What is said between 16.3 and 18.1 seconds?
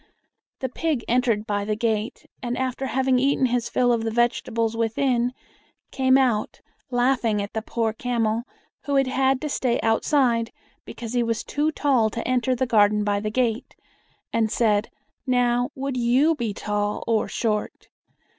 be tall or short?"